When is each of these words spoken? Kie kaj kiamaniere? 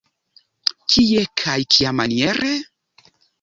Kie 0.93 1.23
kaj 1.41 1.59
kiamaniere? 1.75 2.51